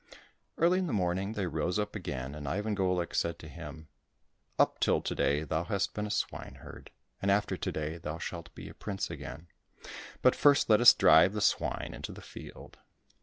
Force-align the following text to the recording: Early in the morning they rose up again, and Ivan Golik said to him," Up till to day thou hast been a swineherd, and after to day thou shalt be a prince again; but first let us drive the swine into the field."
Early 0.57 0.79
in 0.79 0.87
the 0.87 0.93
morning 0.93 1.33
they 1.33 1.45
rose 1.45 1.77
up 1.77 1.95
again, 1.95 2.33
and 2.33 2.47
Ivan 2.47 2.75
Golik 2.75 3.13
said 3.13 3.37
to 3.37 3.47
him," 3.47 3.87
Up 4.57 4.79
till 4.79 4.99
to 4.99 5.13
day 5.13 5.43
thou 5.43 5.63
hast 5.65 5.93
been 5.93 6.07
a 6.07 6.09
swineherd, 6.09 6.89
and 7.21 7.29
after 7.29 7.55
to 7.57 7.71
day 7.71 7.99
thou 7.99 8.17
shalt 8.17 8.49
be 8.55 8.67
a 8.67 8.73
prince 8.73 9.11
again; 9.11 9.49
but 10.23 10.35
first 10.35 10.71
let 10.71 10.81
us 10.81 10.95
drive 10.95 11.33
the 11.33 11.39
swine 11.39 11.91
into 11.93 12.11
the 12.13 12.21
field." 12.23 12.79